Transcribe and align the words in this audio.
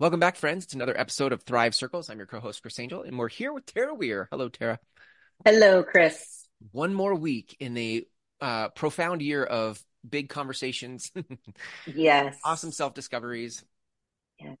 Welcome 0.00 0.20
back, 0.20 0.36
friends. 0.36 0.62
It's 0.62 0.74
another 0.74 0.96
episode 0.96 1.32
of 1.32 1.42
Thrive 1.42 1.74
Circles. 1.74 2.08
I'm 2.08 2.18
your 2.18 2.26
co-host, 2.28 2.62
Chris 2.62 2.78
Angel, 2.78 3.02
and 3.02 3.18
we're 3.18 3.28
here 3.28 3.52
with 3.52 3.66
Tara 3.66 3.92
Weir. 3.92 4.28
Hello, 4.30 4.48
Tara. 4.48 4.78
Hello, 5.44 5.82
Chris. 5.82 6.46
One 6.70 6.94
more 6.94 7.16
week 7.16 7.56
in 7.58 7.74
the 7.74 8.06
uh, 8.40 8.68
profound 8.68 9.22
year 9.22 9.42
of 9.42 9.82
big 10.08 10.28
conversations. 10.28 11.10
yes. 11.86 12.38
Awesome 12.44 12.70
self-discoveries. 12.70 13.64
Yes. 14.38 14.56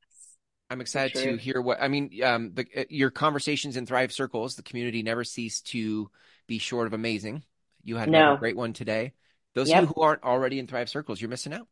I'm 0.70 0.80
excited 0.80 1.14
to 1.22 1.36
hear 1.36 1.60
what 1.62 1.80
I 1.80 1.86
mean. 1.86 2.10
Um, 2.20 2.50
the, 2.54 2.66
uh, 2.76 2.84
your 2.88 3.10
conversations 3.10 3.76
in 3.76 3.86
Thrive 3.86 4.10
Circles, 4.10 4.56
the 4.56 4.64
community 4.64 5.04
never 5.04 5.22
cease 5.22 5.60
to 5.60 6.10
be 6.48 6.58
short 6.58 6.88
of 6.88 6.94
amazing. 6.94 7.44
You 7.84 7.94
had 7.94 8.10
no. 8.10 8.34
a 8.34 8.38
great 8.38 8.56
one 8.56 8.72
today. 8.72 9.12
Those 9.54 9.68
yep. 9.68 9.84
of 9.84 9.88
you 9.88 9.94
who 9.94 10.02
aren't 10.02 10.24
already 10.24 10.58
in 10.58 10.66
Thrive 10.66 10.88
Circles, 10.88 11.20
you're 11.20 11.30
missing 11.30 11.52
out. 11.52 11.68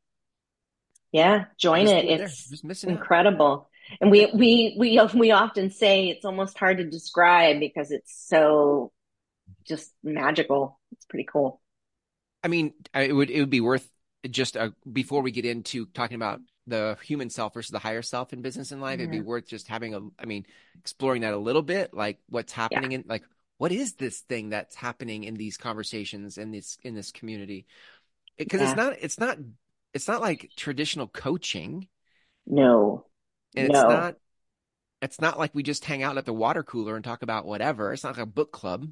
Yeah, 1.12 1.46
join 1.58 1.86
it. 1.86 2.04
It's 2.04 2.84
incredible. 2.84 3.68
And 4.00 4.10
we 4.10 4.26
we 4.34 4.76
we 4.78 5.00
we 5.14 5.30
often 5.30 5.70
say 5.70 6.08
it's 6.08 6.24
almost 6.24 6.58
hard 6.58 6.78
to 6.78 6.84
describe 6.84 7.60
because 7.60 7.90
it's 7.90 8.26
so 8.28 8.92
just 9.66 9.92
magical. 10.02 10.80
It's 10.92 11.04
pretty 11.06 11.26
cool. 11.30 11.60
I 12.42 12.48
mean, 12.48 12.74
it 12.94 13.14
would 13.14 13.30
it 13.30 13.40
would 13.40 13.50
be 13.50 13.60
worth 13.60 13.88
just 14.28 14.56
a, 14.56 14.74
before 14.90 15.22
we 15.22 15.30
get 15.30 15.44
into 15.44 15.86
talking 15.86 16.16
about 16.16 16.40
the 16.66 16.96
human 17.02 17.30
self 17.30 17.54
versus 17.54 17.70
the 17.70 17.78
higher 17.78 18.02
self 18.02 18.32
in 18.32 18.42
business 18.42 18.72
and 18.72 18.80
life, 18.80 18.94
mm-hmm. 18.94 19.12
it'd 19.12 19.24
be 19.24 19.26
worth 19.26 19.46
just 19.46 19.68
having 19.68 19.94
a, 19.94 20.00
I 20.18 20.26
mean, 20.26 20.46
exploring 20.80 21.22
that 21.22 21.32
a 21.32 21.38
little 21.38 21.62
bit, 21.62 21.94
like 21.94 22.18
what's 22.28 22.52
happening 22.52 22.90
yeah. 22.90 22.98
in, 22.98 23.04
like, 23.06 23.22
what 23.58 23.72
is 23.72 23.94
this 23.94 24.20
thing 24.20 24.50
that's 24.50 24.74
happening 24.74 25.24
in 25.24 25.34
these 25.34 25.56
conversations 25.56 26.38
in 26.38 26.50
this, 26.50 26.76
in 26.82 26.94
this 26.94 27.12
community? 27.12 27.66
Because 28.36 28.60
yeah. 28.60 28.68
it's 28.68 28.76
not, 28.76 28.92
it's 29.00 29.20
not, 29.20 29.38
it's 29.96 30.06
not 30.06 30.20
like 30.20 30.50
traditional 30.56 31.08
coaching. 31.08 31.88
No. 32.46 33.06
And 33.56 33.68
no. 33.68 33.80
it's 33.80 33.88
not, 33.88 34.16
it's 35.00 35.20
not 35.20 35.38
like 35.38 35.54
we 35.54 35.62
just 35.62 35.86
hang 35.86 36.02
out 36.02 36.18
at 36.18 36.26
the 36.26 36.34
water 36.34 36.62
cooler 36.62 36.94
and 36.94 37.04
talk 37.04 37.22
about 37.22 37.46
whatever. 37.46 37.92
It's 37.92 38.04
not 38.04 38.16
like 38.16 38.22
a 38.22 38.30
book 38.30 38.52
club. 38.52 38.86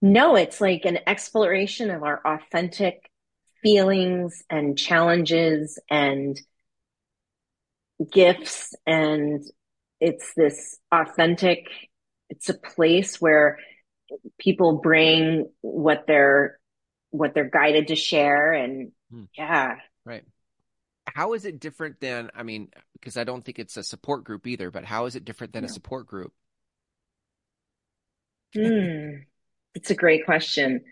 No, 0.00 0.34
it's 0.34 0.58
like 0.58 0.86
an 0.86 0.98
exploration 1.06 1.90
of 1.90 2.02
our 2.02 2.20
authentic 2.26 3.10
feelings 3.62 4.42
and 4.48 4.78
challenges 4.78 5.78
and 5.90 6.40
gifts 8.10 8.74
and 8.86 9.42
it's 10.00 10.34
this 10.34 10.78
authentic 10.92 11.66
it's 12.28 12.50
a 12.50 12.54
place 12.54 13.18
where 13.20 13.58
people 14.38 14.80
bring 14.82 15.46
what 15.62 16.04
they're 16.06 16.58
what 17.10 17.32
they're 17.34 17.48
guided 17.48 17.88
to 17.88 17.96
share 17.96 18.52
and 18.52 18.92
hmm. 19.10 19.24
yeah 19.36 19.76
right 20.06 20.24
how 21.06 21.34
is 21.34 21.44
it 21.44 21.60
different 21.60 22.00
than 22.00 22.30
i 22.34 22.42
mean 22.42 22.68
because 22.94 23.16
i 23.16 23.24
don't 23.24 23.44
think 23.44 23.58
it's 23.58 23.76
a 23.76 23.82
support 23.82 24.24
group 24.24 24.46
either 24.46 24.70
but 24.70 24.84
how 24.84 25.04
is 25.04 25.16
it 25.16 25.24
different 25.24 25.52
than 25.52 25.62
no. 25.62 25.66
a 25.66 25.70
support 25.70 26.06
group 26.06 26.32
Hmm, 28.54 29.18
it's 29.74 29.90
a 29.90 29.94
great 29.94 30.24
question 30.24 30.82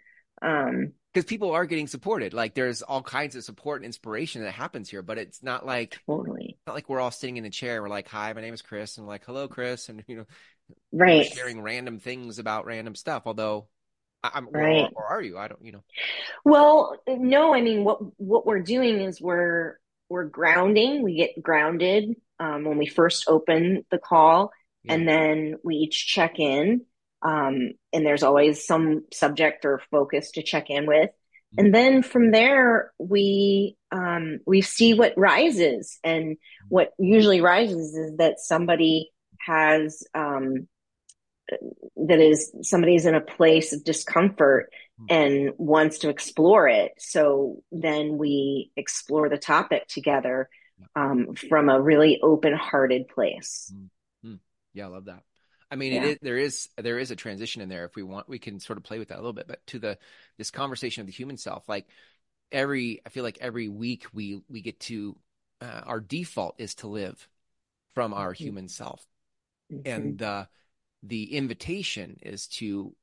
um 0.42 0.92
because 1.14 1.24
people 1.24 1.52
are 1.52 1.64
getting 1.64 1.86
supported. 1.86 2.34
Like 2.34 2.54
there's 2.54 2.82
all 2.82 3.00
kinds 3.00 3.36
of 3.36 3.44
support 3.44 3.80
and 3.80 3.86
inspiration 3.86 4.42
that 4.42 4.50
happens 4.50 4.90
here, 4.90 5.00
but 5.00 5.16
it's 5.16 5.42
not 5.42 5.64
like 5.64 6.00
totally 6.06 6.58
not 6.66 6.74
like 6.74 6.88
we're 6.88 7.00
all 7.00 7.12
sitting 7.12 7.36
in 7.36 7.44
a 7.44 7.50
chair. 7.50 7.80
We're 7.80 7.88
like, 7.88 8.08
"Hi, 8.08 8.32
my 8.32 8.40
name 8.40 8.52
is 8.52 8.62
Chris," 8.62 8.98
and 8.98 9.06
like, 9.06 9.24
"Hello, 9.24 9.46
Chris," 9.46 9.88
and 9.88 10.02
you 10.08 10.16
know, 10.16 10.26
right, 10.92 11.26
sharing 11.26 11.62
random 11.62 12.00
things 12.00 12.40
about 12.40 12.66
random 12.66 12.96
stuff. 12.96 13.22
Although, 13.26 13.68
I'm 14.32 14.48
right, 14.50 14.88
or, 14.94 15.04
or 15.04 15.06
are 15.06 15.22
you? 15.22 15.38
I 15.38 15.48
don't, 15.48 15.64
you 15.64 15.72
know. 15.72 15.84
Well, 16.44 16.96
no, 17.06 17.54
I 17.54 17.60
mean, 17.60 17.84
what 17.84 17.98
what 18.18 18.46
we're 18.46 18.62
doing 18.62 19.00
is 19.00 19.20
we're 19.20 19.78
we're 20.08 20.24
grounding. 20.24 21.02
We 21.02 21.16
get 21.16 21.42
grounded 21.42 22.16
um, 22.38 22.64
when 22.64 22.78
we 22.78 22.86
first 22.86 23.24
open 23.28 23.84
the 23.90 23.98
call, 23.98 24.52
yeah. 24.82 24.94
and 24.94 25.08
then 25.08 25.56
we 25.62 25.76
each 25.76 26.06
check 26.06 26.38
in 26.38 26.86
um, 27.24 27.72
and 27.92 28.06
there's 28.06 28.22
always 28.22 28.66
some 28.66 29.04
subject 29.12 29.64
or 29.64 29.80
focus 29.90 30.32
to 30.32 30.42
check 30.42 30.68
in 30.68 30.86
with. 30.86 31.10
And 31.56 31.74
then 31.74 32.02
from 32.02 32.32
there, 32.32 32.92
we 32.98 33.76
um, 33.92 34.40
we 34.44 34.60
see 34.60 34.92
what 34.92 35.16
rises, 35.16 36.00
and 36.02 36.36
what 36.68 36.90
usually 36.98 37.40
rises 37.40 37.94
is 37.94 38.16
that 38.16 38.40
somebody 38.40 39.10
has 39.38 40.02
um, 40.14 40.66
that 41.96 42.20
is 42.20 42.52
somebody's 42.62 43.06
in 43.06 43.14
a 43.14 43.20
place 43.20 43.72
of 43.72 43.84
discomfort 43.84 44.70
and 45.08 45.52
wants 45.58 45.98
to 45.98 46.08
explore 46.08 46.68
it. 46.68 46.92
So 46.98 47.62
then 47.72 48.16
we 48.16 48.70
explore 48.76 49.28
the 49.28 49.38
topic 49.38 49.88
together 49.88 50.48
um, 50.94 51.34
from 51.34 51.68
a 51.68 51.80
really 51.80 52.20
open-hearted 52.22 53.08
place. 53.08 53.72
Mm-hmm. 53.74 54.34
Yeah, 54.72 54.86
I 54.86 54.88
love 54.88 55.04
that. 55.06 55.22
I 55.70 55.76
mean, 55.76 55.92
yeah. 55.92 56.02
it 56.02 56.08
is, 56.08 56.18
there 56.22 56.36
is 56.36 56.68
there 56.76 56.98
is 56.98 57.10
a 57.10 57.16
transition 57.16 57.62
in 57.62 57.68
there. 57.68 57.84
If 57.84 57.96
we 57.96 58.02
want, 58.02 58.28
we 58.28 58.38
can 58.38 58.60
sort 58.60 58.76
of 58.76 58.84
play 58.84 58.98
with 58.98 59.08
that 59.08 59.16
a 59.16 59.22
little 59.22 59.32
bit. 59.32 59.48
But 59.48 59.66
to 59.68 59.78
the 59.78 59.98
this 60.38 60.50
conversation 60.50 61.00
of 61.00 61.06
the 61.06 61.12
human 61.12 61.36
self, 61.36 61.68
like 61.68 61.86
every, 62.52 63.00
I 63.04 63.08
feel 63.08 63.24
like 63.24 63.38
every 63.40 63.68
week 63.68 64.06
we 64.12 64.40
we 64.48 64.62
get 64.62 64.78
to 64.80 65.16
uh, 65.60 65.80
our 65.86 66.00
default 66.00 66.56
is 66.58 66.76
to 66.76 66.86
live 66.86 67.28
from 67.94 68.14
our 68.14 68.32
mm-hmm. 68.32 68.44
human 68.44 68.68
self, 68.68 69.04
mm-hmm. 69.72 69.88
and 69.88 70.22
uh, 70.22 70.44
the 71.06 71.34
invitation 71.34 72.18
is 72.22 72.46
to 72.46 72.94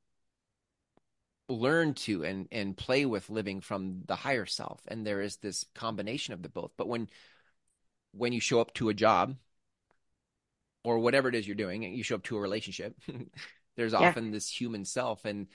learn 1.48 1.94
to 1.94 2.24
and 2.24 2.48
and 2.50 2.76
play 2.76 3.04
with 3.04 3.30
living 3.30 3.60
from 3.60 4.02
the 4.06 4.16
higher 4.16 4.46
self. 4.46 4.80
And 4.88 5.06
there 5.06 5.20
is 5.20 5.36
this 5.36 5.64
combination 5.74 6.34
of 6.34 6.42
the 6.42 6.48
both. 6.48 6.72
But 6.76 6.88
when 6.88 7.08
when 8.12 8.32
you 8.32 8.40
show 8.40 8.60
up 8.60 8.74
to 8.74 8.88
a 8.88 8.94
job 8.94 9.36
or 10.84 10.98
whatever 10.98 11.28
it 11.28 11.34
is 11.34 11.46
you're 11.46 11.54
doing, 11.56 11.84
and 11.84 11.94
you 11.94 12.02
show 12.02 12.16
up 12.16 12.24
to 12.24 12.36
a 12.36 12.40
relationship, 12.40 12.96
there's 13.76 13.92
yeah. 13.92 14.00
often 14.00 14.30
this 14.30 14.48
human 14.48 14.84
self 14.84 15.24
and 15.24 15.46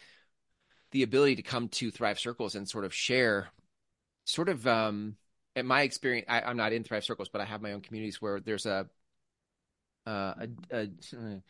the 0.91 1.03
ability 1.03 1.35
to 1.35 1.41
come 1.41 1.67
to 1.67 1.91
Thrive 1.91 2.19
Circles 2.19 2.55
and 2.55 2.67
sort 2.67 2.85
of 2.85 2.93
share, 2.93 3.49
sort 4.23 4.47
of, 4.47 4.65
um, 4.65 5.17
in 5.55 5.65
my 5.65 5.81
experience, 5.81 6.27
I, 6.29 6.49
am 6.49 6.55
not 6.55 6.71
in 6.71 6.83
Thrive 6.83 7.03
Circles, 7.03 7.29
but 7.29 7.41
I 7.41 7.45
have 7.45 7.61
my 7.61 7.73
own 7.73 7.81
communities 7.81 8.21
where 8.21 8.39
there's 8.39 8.65
a, 8.65 8.87
uh, 10.05 10.33
a, 10.39 10.47
a, 10.71 10.81
a 11.13 11.41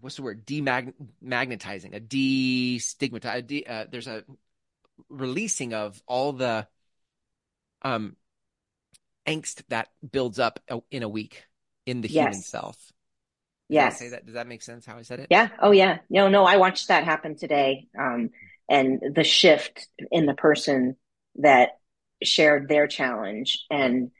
what's 0.00 0.16
the 0.16 0.22
word? 0.22 0.46
Demagnetizing, 0.46 1.94
a 1.94 2.00
destigmatizing. 2.00 3.46
De, 3.46 3.66
uh, 3.66 3.86
there's 3.90 4.06
a 4.06 4.24
releasing 5.08 5.74
of 5.74 6.00
all 6.06 6.32
the 6.32 6.66
um 7.82 8.16
angst 9.26 9.62
that 9.68 9.88
builds 10.12 10.38
up 10.38 10.60
in 10.90 11.02
a 11.02 11.08
week 11.08 11.44
in 11.86 12.00
the 12.00 12.08
yes. 12.08 12.24
human 12.24 12.42
self. 12.42 12.92
Yes. 13.68 13.98
say 13.98 14.08
that? 14.10 14.26
Does 14.26 14.34
that 14.34 14.46
make 14.46 14.62
sense 14.62 14.84
how 14.84 14.96
I 14.96 15.02
said 15.02 15.20
it? 15.20 15.28
Yeah. 15.30 15.48
Oh 15.60 15.70
yeah. 15.70 15.98
No, 16.08 16.28
no, 16.28 16.44
I 16.44 16.56
watched 16.56 16.88
that 16.88 17.04
happen 17.04 17.36
today. 17.36 17.86
Um, 17.98 18.30
and 18.68 19.00
the 19.14 19.24
shift 19.24 19.88
in 20.10 20.26
the 20.26 20.34
person 20.34 20.96
that 21.36 21.70
shared 22.22 22.68
their 22.68 22.86
challenge. 22.86 23.64
And, 23.70 24.10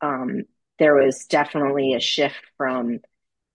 um, 0.00 0.44
there 0.78 0.94
was 0.94 1.26
definitely 1.26 1.94
a 1.94 2.00
shift 2.00 2.40
from 2.56 3.00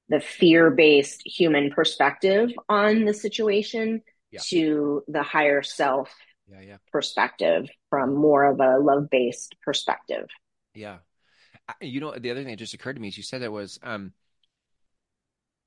the 0.09 0.19
fear 0.19 0.69
based 0.69 1.21
human 1.25 1.71
perspective 1.71 2.51
on 2.69 3.05
the 3.05 3.13
situation 3.13 4.01
yeah. 4.31 4.39
to 4.49 5.03
the 5.07 5.23
higher 5.23 5.63
self 5.63 6.13
yeah, 6.47 6.61
yeah. 6.61 6.77
perspective 6.91 7.67
from 7.89 8.15
more 8.15 8.45
of 8.45 8.59
a 8.59 8.77
love 8.77 9.09
based 9.09 9.55
perspective. 9.63 10.27
Yeah 10.73 10.97
you 11.81 11.99
know, 11.99 12.13
the 12.17 12.31
other 12.31 12.41
thing 12.41 12.49
that 12.49 12.57
just 12.57 12.73
occurred 12.73 12.95
to 12.95 13.01
me 13.01 13.07
as 13.07 13.17
you 13.17 13.23
said 13.23 13.41
that 13.41 13.51
was, 13.51 13.79
um, 13.83 14.13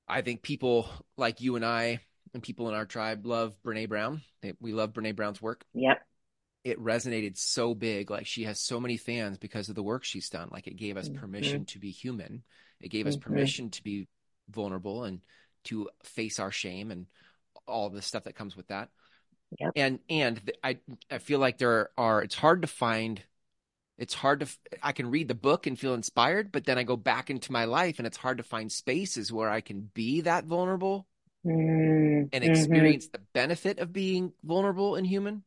I 0.06 0.22
think 0.22 0.42
people 0.42 0.88
like 1.16 1.40
you 1.40 1.56
and 1.56 1.64
I 1.64 2.00
and 2.32 2.42
people 2.42 2.68
in 2.68 2.74
our 2.74 2.86
tribe 2.86 3.26
love 3.26 3.54
Brene 3.64 3.88
Brown. 3.88 4.22
We 4.60 4.72
love 4.72 4.92
Brene 4.92 5.16
Brown's 5.16 5.42
work. 5.42 5.64
Yep. 5.74 6.00
It 6.64 6.82
resonated 6.82 7.36
so 7.36 7.74
big. 7.74 8.10
Like 8.10 8.26
she 8.26 8.44
has 8.44 8.60
so 8.60 8.80
many 8.80 8.96
fans 8.96 9.38
because 9.38 9.68
of 9.68 9.74
the 9.74 9.82
work 9.82 10.04
she's 10.04 10.28
done. 10.28 10.48
Like 10.50 10.66
it 10.66 10.76
gave 10.76 10.96
us 10.96 11.08
mm-hmm. 11.08 11.20
permission 11.20 11.64
to 11.66 11.78
be 11.78 11.90
human. 11.90 12.42
It 12.80 12.88
gave 12.88 13.06
us 13.06 13.16
mm-hmm. 13.16 13.28
permission 13.28 13.70
to 13.70 13.82
be 13.82 14.08
vulnerable 14.50 15.04
and 15.04 15.20
to 15.64 15.88
face 16.02 16.38
our 16.38 16.50
shame 16.50 16.90
and 16.90 17.06
all 17.66 17.90
the 17.90 18.02
stuff 18.02 18.24
that 18.24 18.36
comes 18.36 18.56
with 18.56 18.68
that. 18.68 18.88
Yep. 19.58 19.72
And 19.76 19.98
and 20.10 20.52
I 20.62 20.78
I 21.10 21.18
feel 21.18 21.38
like 21.38 21.58
there 21.58 21.90
are 21.96 22.22
it's 22.22 22.34
hard 22.34 22.62
to 22.62 22.68
find 22.68 23.22
it's 23.98 24.14
hard 24.14 24.40
to 24.40 24.46
i 24.82 24.92
can 24.92 25.10
read 25.10 25.28
the 25.28 25.34
book 25.34 25.66
and 25.66 25.78
feel 25.78 25.94
inspired 25.94 26.52
but 26.52 26.64
then 26.64 26.78
i 26.78 26.82
go 26.82 26.96
back 26.96 27.30
into 27.30 27.52
my 27.52 27.64
life 27.64 27.98
and 27.98 28.06
it's 28.06 28.16
hard 28.16 28.38
to 28.38 28.44
find 28.44 28.70
spaces 28.70 29.32
where 29.32 29.50
i 29.50 29.60
can 29.60 29.90
be 29.92 30.22
that 30.22 30.44
vulnerable 30.44 31.06
mm-hmm. 31.44 32.26
and 32.32 32.44
experience 32.44 33.08
the 33.08 33.20
benefit 33.34 33.78
of 33.80 33.92
being 33.92 34.32
vulnerable 34.44 34.94
and 34.94 35.06
human 35.06 35.42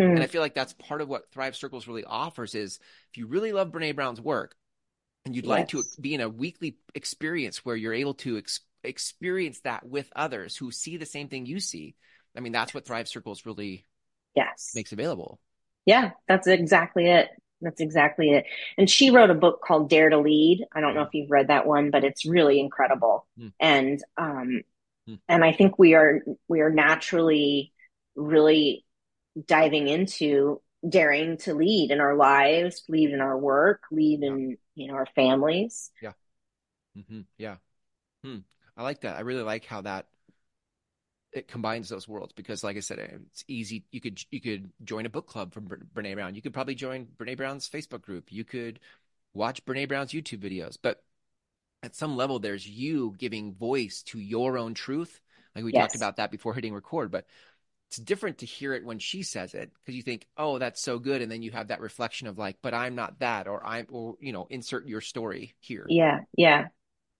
mm-hmm. 0.00 0.10
and 0.10 0.22
i 0.22 0.26
feel 0.26 0.40
like 0.40 0.54
that's 0.54 0.72
part 0.74 1.00
of 1.00 1.08
what 1.08 1.30
thrive 1.30 1.54
circles 1.54 1.86
really 1.86 2.04
offers 2.04 2.54
is 2.54 2.80
if 3.10 3.18
you 3.18 3.26
really 3.26 3.52
love 3.52 3.70
brene 3.70 3.94
brown's 3.94 4.20
work 4.20 4.56
and 5.24 5.34
you'd 5.36 5.44
yes. 5.44 5.50
like 5.50 5.68
to 5.68 5.82
be 6.00 6.14
in 6.14 6.20
a 6.20 6.28
weekly 6.28 6.76
experience 6.94 7.64
where 7.64 7.76
you're 7.76 7.94
able 7.94 8.14
to 8.14 8.38
ex- 8.38 8.60
experience 8.82 9.60
that 9.60 9.86
with 9.86 10.10
others 10.16 10.56
who 10.56 10.70
see 10.70 10.96
the 10.96 11.06
same 11.06 11.28
thing 11.28 11.46
you 11.46 11.60
see 11.60 11.94
i 12.36 12.40
mean 12.40 12.52
that's 12.52 12.74
what 12.74 12.84
thrive 12.84 13.08
circles 13.08 13.46
really 13.46 13.86
yes 14.34 14.72
makes 14.74 14.92
available 14.92 15.38
yeah 15.86 16.10
that's 16.26 16.46
exactly 16.46 17.08
it 17.08 17.28
That's 17.62 17.80
exactly 17.80 18.30
it. 18.30 18.44
And 18.76 18.90
she 18.90 19.10
wrote 19.10 19.30
a 19.30 19.34
book 19.34 19.62
called 19.64 19.88
Dare 19.88 20.10
to 20.10 20.18
Lead. 20.18 20.64
I 20.74 20.80
don't 20.80 20.94
know 20.94 21.02
if 21.02 21.14
you've 21.14 21.30
read 21.30 21.48
that 21.48 21.66
one, 21.66 21.90
but 21.90 22.02
it's 22.02 22.26
really 22.26 22.58
incredible. 22.58 23.26
Mm. 23.38 23.52
And 23.60 24.04
um 24.16 24.62
mm. 25.08 25.18
and 25.28 25.44
I 25.44 25.52
think 25.52 25.78
we 25.78 25.94
are 25.94 26.22
we 26.48 26.60
are 26.60 26.70
naturally 26.70 27.72
really 28.16 28.84
diving 29.46 29.86
into 29.88 30.60
daring 30.88 31.36
to 31.38 31.54
lead 31.54 31.90
in 31.90 32.00
our 32.00 32.14
lives, 32.14 32.84
lead 32.88 33.10
in 33.10 33.20
our 33.20 33.38
work, 33.38 33.82
lead 33.90 34.22
in 34.22 34.56
you 34.74 34.88
know 34.88 34.94
our 34.94 35.06
families. 35.14 35.90
Yeah. 36.02 36.12
Mm-hmm. 36.96 37.20
Yeah. 37.38 37.56
Hmm. 38.24 38.38
I 38.76 38.82
like 38.82 39.02
that. 39.02 39.16
I 39.16 39.20
really 39.20 39.42
like 39.42 39.64
how 39.64 39.82
that 39.82 40.06
it 41.32 41.48
combines 41.48 41.88
those 41.88 42.06
worlds 42.06 42.32
because, 42.34 42.62
like 42.62 42.76
I 42.76 42.80
said, 42.80 42.98
it's 42.98 43.44
easy. 43.48 43.84
You 43.90 44.00
could 44.00 44.20
you 44.30 44.40
could 44.40 44.70
join 44.84 45.06
a 45.06 45.10
book 45.10 45.26
club 45.26 45.54
from 45.54 45.68
Brene 45.68 46.14
Brown. 46.14 46.34
You 46.34 46.42
could 46.42 46.52
probably 46.52 46.74
join 46.74 47.06
Brene 47.16 47.36
Brown's 47.36 47.68
Facebook 47.68 48.02
group. 48.02 48.30
You 48.30 48.44
could 48.44 48.80
watch 49.32 49.64
Brene 49.64 49.88
Brown's 49.88 50.12
YouTube 50.12 50.40
videos. 50.40 50.76
But 50.80 51.02
at 51.82 51.96
some 51.96 52.16
level, 52.16 52.38
there's 52.38 52.68
you 52.68 53.14
giving 53.18 53.54
voice 53.54 54.02
to 54.04 54.18
your 54.18 54.58
own 54.58 54.74
truth. 54.74 55.20
Like 55.54 55.64
we 55.64 55.72
yes. 55.72 55.82
talked 55.82 55.96
about 55.96 56.16
that 56.16 56.30
before 56.30 56.54
hitting 56.54 56.74
record, 56.74 57.10
but 57.10 57.26
it's 57.92 57.98
different 57.98 58.38
to 58.38 58.46
hear 58.46 58.72
it 58.72 58.86
when 58.86 58.98
she 58.98 59.22
says 59.22 59.52
it 59.52 59.70
because 59.74 59.94
you 59.94 60.02
think, 60.02 60.26
oh, 60.38 60.58
that's 60.58 60.80
so 60.80 60.98
good, 60.98 61.20
and 61.20 61.30
then 61.30 61.42
you 61.42 61.50
have 61.50 61.68
that 61.68 61.82
reflection 61.82 62.26
of 62.26 62.38
like, 62.38 62.56
but 62.62 62.72
I'm 62.72 62.94
not 62.94 63.18
that, 63.18 63.46
or 63.46 63.64
I'm, 63.66 63.86
or 63.90 64.16
you 64.18 64.32
know, 64.32 64.46
insert 64.48 64.86
your 64.86 65.02
story 65.02 65.54
here. 65.60 65.84
Yeah, 65.90 66.20
yeah, 66.34 66.68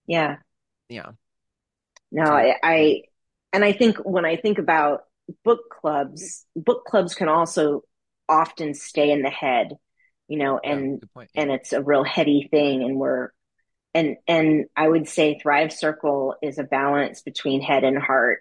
yeah, 0.07 0.37
yeah. 0.89 1.11
No, 2.11 2.25
so, 2.25 2.33
I, 2.33 2.55
I, 2.63 3.01
and 3.53 3.63
I 3.63 3.71
think 3.73 3.97
when 3.97 4.25
I 4.25 4.35
think 4.35 4.57
about 4.57 5.03
book 5.43 5.69
clubs, 5.69 6.43
book 6.55 6.85
clubs 6.85 7.13
can 7.13 7.29
also 7.29 7.83
often 8.27 8.73
stay 8.73 9.11
in 9.11 9.21
the 9.21 9.29
head, 9.29 9.77
you 10.27 10.39
know, 10.39 10.57
and 10.57 11.03
yeah, 11.15 11.25
and 11.35 11.51
it's 11.51 11.71
a 11.71 11.83
real 11.83 12.03
heady 12.03 12.47
thing, 12.49 12.81
and 12.81 12.97
we're 12.97 13.29
and 13.93 14.17
and 14.27 14.65
I 14.75 14.89
would 14.89 15.07
say 15.07 15.37
Thrive 15.37 15.71
Circle 15.71 16.33
is 16.41 16.57
a 16.57 16.63
balance 16.63 17.21
between 17.21 17.61
head 17.61 17.83
and 17.83 17.99
heart. 17.99 18.39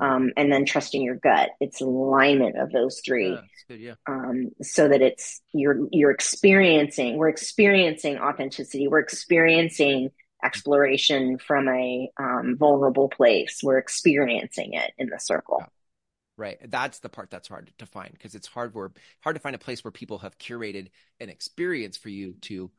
Um, 0.00 0.32
and 0.36 0.52
then 0.52 0.64
trusting 0.64 1.02
your 1.02 1.16
gut. 1.16 1.50
It's 1.60 1.80
alignment 1.80 2.58
of 2.58 2.72
those 2.72 3.00
three. 3.04 3.30
Yeah, 3.30 3.40
good, 3.68 3.80
yeah. 3.80 3.94
Um, 4.06 4.50
so 4.62 4.88
that 4.88 5.02
it's 5.02 5.40
you're 5.52 5.88
you're 5.90 6.10
experiencing. 6.10 7.16
We're 7.16 7.28
experiencing 7.28 8.18
authenticity. 8.18 8.88
We're 8.88 9.00
experiencing 9.00 10.10
exploration 10.44 11.38
from 11.38 11.68
a 11.68 12.10
um, 12.18 12.56
vulnerable 12.58 13.08
place. 13.08 13.60
We're 13.62 13.78
experiencing 13.78 14.74
it 14.74 14.92
in 14.98 15.08
the 15.08 15.18
circle. 15.18 15.58
Yeah. 15.60 15.66
Right. 16.36 16.58
That's 16.70 17.00
the 17.00 17.08
part 17.08 17.30
that's 17.30 17.48
hard 17.48 17.72
to 17.78 17.86
find 17.86 18.12
because 18.12 18.36
it's 18.36 18.46
hard 18.46 18.72
for 18.72 18.92
hard 19.22 19.34
to 19.34 19.40
find 19.40 19.56
a 19.56 19.58
place 19.58 19.82
where 19.82 19.90
people 19.90 20.18
have 20.18 20.38
curated 20.38 20.88
an 21.18 21.30
experience 21.30 21.96
for 21.96 22.10
you 22.10 22.34
to 22.42 22.70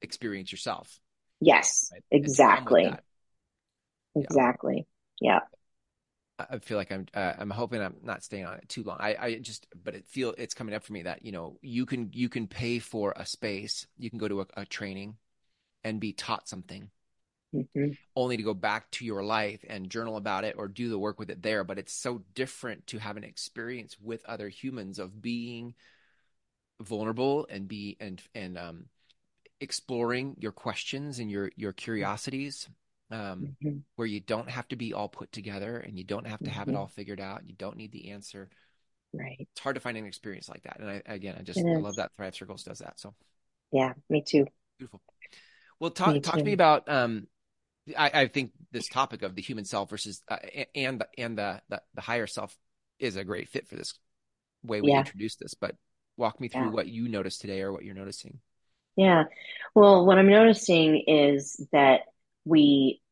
experience 0.00 0.50
yourself. 0.50 0.98
Yes, 1.40 1.90
right? 1.92 2.02
exactly. 2.10 2.90
Exactly. 4.14 4.86
Yeah. 5.20 5.40
I 6.38 6.58
feel 6.58 6.76
like 6.76 6.92
I'm 6.92 7.06
uh, 7.14 7.32
I'm 7.38 7.50
hoping 7.50 7.80
I'm 7.80 7.96
not 8.02 8.22
staying 8.22 8.44
on 8.44 8.58
it 8.58 8.68
too 8.68 8.82
long. 8.82 8.98
I, 9.00 9.16
I 9.18 9.34
just 9.38 9.66
but 9.82 9.94
it 9.94 10.06
feel 10.06 10.34
it's 10.36 10.54
coming 10.54 10.74
up 10.74 10.84
for 10.84 10.92
me 10.92 11.02
that 11.02 11.24
you 11.24 11.32
know 11.32 11.58
you 11.62 11.86
can 11.86 12.10
you 12.12 12.28
can 12.28 12.46
pay 12.46 12.78
for 12.78 13.14
a 13.16 13.24
space, 13.24 13.86
you 13.98 14.10
can 14.10 14.18
go 14.18 14.28
to 14.28 14.42
a, 14.42 14.46
a 14.58 14.66
training, 14.66 15.16
and 15.82 15.98
be 15.98 16.12
taught 16.12 16.46
something, 16.46 16.90
mm-hmm. 17.54 17.92
only 18.14 18.36
to 18.36 18.42
go 18.42 18.52
back 18.52 18.90
to 18.92 19.06
your 19.06 19.24
life 19.24 19.64
and 19.66 19.88
journal 19.88 20.18
about 20.18 20.44
it 20.44 20.56
or 20.58 20.68
do 20.68 20.90
the 20.90 20.98
work 20.98 21.18
with 21.18 21.30
it 21.30 21.42
there. 21.42 21.64
But 21.64 21.78
it's 21.78 21.94
so 21.94 22.22
different 22.34 22.86
to 22.88 22.98
have 22.98 23.16
an 23.16 23.24
experience 23.24 23.96
with 23.98 24.24
other 24.26 24.50
humans 24.50 24.98
of 24.98 25.22
being 25.22 25.74
vulnerable 26.80 27.46
and 27.48 27.66
be 27.66 27.96
and 27.98 28.20
and 28.34 28.58
um 28.58 28.84
exploring 29.60 30.36
your 30.38 30.52
questions 30.52 31.18
and 31.18 31.30
your 31.30 31.50
your 31.56 31.72
curiosities 31.72 32.68
um, 33.10 33.56
mm-hmm. 33.62 33.78
where 33.96 34.06
you 34.06 34.20
don't 34.20 34.50
have 34.50 34.66
to 34.68 34.76
be 34.76 34.92
all 34.92 35.08
put 35.08 35.32
together 35.32 35.78
and 35.78 35.96
you 35.96 36.04
don't 36.04 36.26
have 36.26 36.40
to 36.40 36.50
have 36.50 36.66
mm-hmm. 36.66 36.76
it 36.76 36.78
all 36.78 36.88
figured 36.88 37.20
out. 37.20 37.42
You 37.46 37.54
don't 37.56 37.76
need 37.76 37.92
the 37.92 38.10
answer. 38.10 38.48
Right. 39.12 39.36
It's 39.38 39.60
hard 39.60 39.76
to 39.76 39.80
find 39.80 39.96
an 39.96 40.06
experience 40.06 40.48
like 40.48 40.64
that. 40.64 40.80
And 40.80 40.90
I, 40.90 41.02
again, 41.06 41.36
I 41.38 41.42
just 41.42 41.58
I 41.58 41.76
love 41.76 41.96
that 41.96 42.12
Thrive 42.16 42.34
Circles 42.34 42.64
does 42.64 42.80
that. 42.80 42.98
So, 42.98 43.14
yeah, 43.72 43.92
me 44.10 44.22
too. 44.26 44.46
Beautiful. 44.78 45.00
Well, 45.80 45.90
talk 45.90 46.14
me 46.14 46.20
talk 46.20 46.34
too. 46.34 46.40
to 46.40 46.44
me 46.44 46.52
about. 46.52 46.88
Um, 46.88 47.26
I, 47.96 48.10
I, 48.22 48.26
think 48.26 48.50
this 48.72 48.88
topic 48.88 49.22
of 49.22 49.36
the 49.36 49.42
human 49.42 49.64
self 49.64 49.90
versus 49.90 50.20
uh, 50.28 50.38
and 50.74 51.00
the 51.00 51.06
and 51.16 51.38
the, 51.38 51.60
the, 51.68 51.80
the 51.94 52.00
higher 52.00 52.26
self 52.26 52.56
is 52.98 53.14
a 53.14 53.22
great 53.22 53.48
fit 53.48 53.68
for 53.68 53.76
this 53.76 53.94
way 54.64 54.80
we 54.80 54.90
yeah. 54.90 54.98
introduce 54.98 55.36
this. 55.36 55.54
But 55.54 55.76
walk 56.16 56.40
me 56.40 56.48
through 56.48 56.66
yeah. 56.66 56.70
what 56.70 56.88
you 56.88 57.08
noticed 57.08 57.40
today 57.40 57.60
or 57.62 57.72
what 57.72 57.84
you're 57.84 57.94
noticing. 57.94 58.40
Yeah. 58.96 59.24
Well, 59.74 60.06
what 60.06 60.18
I'm 60.18 60.28
noticing 60.28 61.04
is 61.06 61.64
that 61.72 62.00
we 62.46 63.02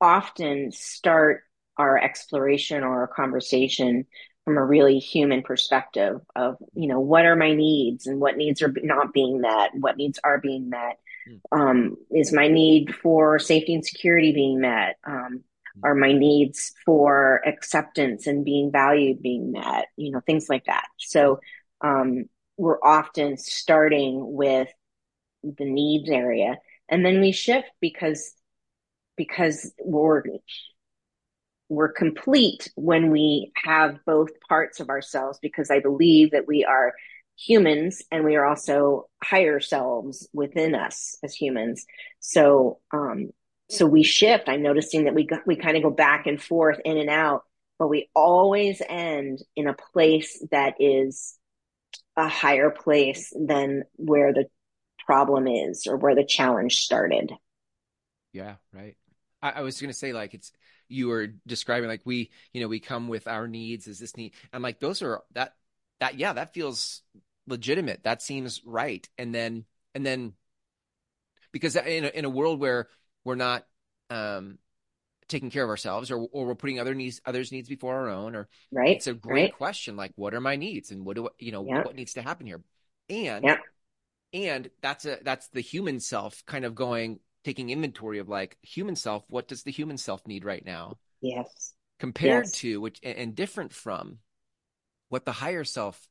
often 0.00 0.70
start 0.70 1.42
our 1.76 1.98
exploration 1.98 2.84
or 2.84 3.00
our 3.00 3.08
conversation 3.08 4.06
from 4.44 4.56
a 4.56 4.64
really 4.64 4.98
human 4.98 5.42
perspective 5.42 6.20
of 6.36 6.56
you 6.74 6.86
know 6.88 7.00
what 7.00 7.24
are 7.24 7.36
my 7.36 7.52
needs 7.52 8.06
and 8.06 8.20
what 8.20 8.36
needs 8.36 8.62
are 8.62 8.72
not 8.82 9.12
being 9.12 9.40
met 9.40 9.70
what 9.74 9.96
needs 9.96 10.18
are 10.22 10.38
being 10.38 10.70
met 10.70 10.98
hmm. 11.26 11.60
um, 11.60 11.96
is 12.10 12.32
my 12.32 12.48
need 12.48 12.94
for 12.94 13.38
safety 13.38 13.74
and 13.74 13.84
security 13.84 14.32
being 14.32 14.60
met 14.60 14.96
um, 15.06 15.42
hmm. 15.74 15.80
are 15.84 15.94
my 15.94 16.12
needs 16.12 16.72
for 16.84 17.42
acceptance 17.46 18.26
and 18.26 18.44
being 18.44 18.70
valued 18.70 19.20
being 19.20 19.52
met 19.52 19.86
you 19.96 20.10
know 20.10 20.20
things 20.20 20.48
like 20.48 20.64
that 20.64 20.86
so 20.98 21.40
um, 21.80 22.24
we're 22.56 22.82
often 22.82 23.36
starting 23.36 24.32
with 24.32 24.68
the 25.42 25.64
needs 25.64 26.08
area 26.08 26.56
and 26.88 27.04
then 27.04 27.20
we 27.20 27.32
shift 27.32 27.68
because 27.80 28.32
because 29.18 29.70
we're 29.84 30.22
we're 31.68 31.92
complete 31.92 32.70
when 32.76 33.10
we 33.10 33.52
have 33.54 33.98
both 34.06 34.30
parts 34.48 34.80
of 34.80 34.88
ourselves 34.88 35.38
because 35.42 35.70
I 35.70 35.80
believe 35.80 36.30
that 36.30 36.46
we 36.48 36.64
are 36.64 36.94
humans 37.36 38.02
and 38.10 38.24
we 38.24 38.36
are 38.36 38.46
also 38.46 39.10
higher 39.22 39.60
selves 39.60 40.26
within 40.32 40.74
us 40.74 41.18
as 41.22 41.34
humans. 41.34 41.84
So 42.20 42.78
um 42.92 43.30
so 43.70 43.84
we 43.84 44.02
shift. 44.02 44.48
I'm 44.48 44.62
noticing 44.62 45.04
that 45.04 45.14
we 45.14 45.26
go, 45.26 45.40
we 45.46 45.56
kind 45.56 45.76
of 45.76 45.82
go 45.82 45.90
back 45.90 46.26
and 46.26 46.42
forth 46.42 46.80
in 46.86 46.96
and 46.96 47.10
out, 47.10 47.42
but 47.78 47.88
we 47.88 48.08
always 48.14 48.80
end 48.88 49.40
in 49.56 49.66
a 49.66 49.76
place 49.92 50.42
that 50.50 50.76
is 50.80 51.36
a 52.16 52.28
higher 52.28 52.70
place 52.70 53.30
than 53.38 53.84
where 53.96 54.32
the 54.32 54.46
problem 55.04 55.46
is 55.46 55.86
or 55.86 55.96
where 55.96 56.14
the 56.14 56.24
challenge 56.24 56.80
started. 56.80 57.30
Yeah, 58.32 58.56
right. 58.72 58.96
I, 59.42 59.50
I 59.50 59.60
was 59.62 59.80
going 59.80 59.90
to 59.90 59.98
say 59.98 60.12
like 60.12 60.34
it's 60.34 60.52
you 60.88 61.08
were 61.08 61.28
describing 61.46 61.88
like 61.88 62.02
we 62.04 62.30
you 62.52 62.60
know 62.60 62.68
we 62.68 62.80
come 62.80 63.08
with 63.08 63.28
our 63.28 63.46
needs 63.46 63.86
is 63.86 63.98
this 63.98 64.16
need 64.16 64.34
i'm 64.52 64.62
like 64.62 64.80
those 64.80 65.02
are 65.02 65.22
that 65.32 65.54
that 66.00 66.18
yeah 66.18 66.32
that 66.32 66.54
feels 66.54 67.02
legitimate 67.46 68.02
that 68.04 68.22
seems 68.22 68.62
right 68.64 69.08
and 69.18 69.34
then 69.34 69.64
and 69.94 70.04
then 70.04 70.32
because 71.52 71.76
in 71.76 72.04
a, 72.04 72.08
in 72.08 72.24
a 72.24 72.30
world 72.30 72.60
where 72.60 72.88
we're 73.24 73.34
not 73.34 73.66
um 74.10 74.58
taking 75.28 75.50
care 75.50 75.64
of 75.64 75.70
ourselves 75.70 76.10
or 76.10 76.26
or 76.32 76.46
we're 76.46 76.54
putting 76.54 76.80
other 76.80 76.94
needs 76.94 77.20
others 77.26 77.52
needs 77.52 77.68
before 77.68 77.94
our 77.96 78.08
own 78.08 78.34
or 78.34 78.48
right 78.72 78.96
it's 78.96 79.06
a 79.06 79.14
great 79.14 79.42
right. 79.42 79.56
question 79.56 79.96
like 79.96 80.12
what 80.16 80.34
are 80.34 80.40
my 80.40 80.56
needs 80.56 80.90
and 80.90 81.04
what 81.04 81.16
do 81.16 81.28
you 81.38 81.52
know 81.52 81.64
yeah. 81.64 81.82
what 81.82 81.94
needs 81.94 82.14
to 82.14 82.22
happen 82.22 82.46
here 82.46 82.62
and 83.10 83.44
yeah. 83.44 83.56
and 84.32 84.70
that's 84.80 85.04
a 85.04 85.18
that's 85.22 85.48
the 85.48 85.60
human 85.60 86.00
self 86.00 86.44
kind 86.46 86.64
of 86.64 86.74
going 86.74 87.20
taking 87.44 87.70
inventory 87.70 88.18
of 88.18 88.28
like 88.28 88.56
human 88.62 88.96
self 88.96 89.24
what 89.28 89.48
does 89.48 89.62
the 89.62 89.70
human 89.70 89.98
self 89.98 90.26
need 90.26 90.44
right 90.44 90.64
now? 90.64 90.98
Yes. 91.20 91.74
Compared 91.98 92.46
yes. 92.46 92.52
to 92.52 92.80
which 92.80 93.00
and 93.02 93.34
different 93.34 93.72
from 93.72 94.18
what 95.08 95.24
the 95.24 95.32
higher 95.32 95.64
self 95.64 96.08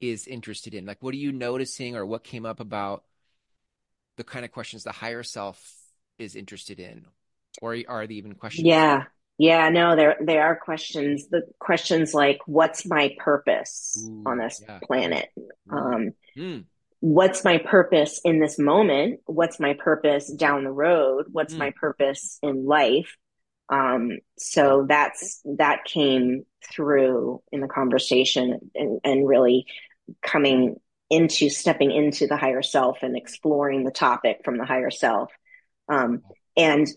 is 0.00 0.26
interested 0.26 0.74
in. 0.74 0.86
Like 0.86 0.98
what 1.00 1.14
are 1.14 1.18
you 1.18 1.32
noticing 1.32 1.96
or 1.96 2.04
what 2.04 2.24
came 2.24 2.46
up 2.46 2.60
about 2.60 3.04
the 4.16 4.24
kind 4.24 4.44
of 4.44 4.52
questions 4.52 4.84
the 4.84 4.92
higher 4.92 5.22
self 5.22 5.60
is 6.18 6.36
interested 6.36 6.80
in? 6.80 7.06
Or 7.62 7.76
are 7.88 8.06
they 8.06 8.14
even 8.14 8.34
questions 8.34 8.66
yeah. 8.66 9.04
Yeah 9.38 9.68
no 9.70 9.96
there 9.96 10.16
there 10.20 10.44
are 10.44 10.56
questions 10.56 11.28
the 11.28 11.42
questions 11.58 12.14
like 12.14 12.38
what's 12.46 12.86
my 12.86 13.14
purpose 13.18 14.06
Ooh, 14.08 14.22
on 14.26 14.38
this 14.38 14.62
yeah. 14.66 14.78
planet? 14.82 15.28
Mm. 15.68 15.94
um 15.94 16.12
mm 16.36 16.64
what's 17.04 17.44
my 17.44 17.58
purpose 17.58 18.18
in 18.24 18.40
this 18.40 18.58
moment? 18.58 19.20
What's 19.26 19.60
my 19.60 19.74
purpose 19.74 20.32
down 20.32 20.64
the 20.64 20.72
road? 20.72 21.26
What's 21.30 21.52
mm. 21.52 21.58
my 21.58 21.72
purpose 21.78 22.38
in 22.42 22.64
life? 22.64 23.14
Um, 23.68 24.20
so 24.38 24.86
that's, 24.88 25.42
that 25.58 25.84
came 25.84 26.46
through 26.72 27.42
in 27.52 27.60
the 27.60 27.68
conversation 27.68 28.70
and, 28.74 29.00
and 29.04 29.28
really 29.28 29.66
coming 30.22 30.76
into 31.10 31.50
stepping 31.50 31.90
into 31.90 32.26
the 32.26 32.38
higher 32.38 32.62
self 32.62 33.02
and 33.02 33.18
exploring 33.18 33.84
the 33.84 33.90
topic 33.90 34.38
from 34.42 34.56
the 34.56 34.64
higher 34.64 34.90
self. 34.90 35.30
Um, 35.90 36.22
and 36.56 36.88